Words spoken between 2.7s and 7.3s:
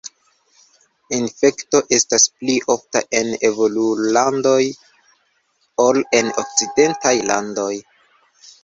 ofta en evolulandoj ol en okcidentaj